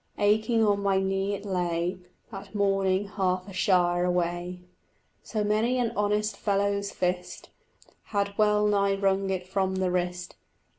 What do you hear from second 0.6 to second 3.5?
on my knee it lay: That morning half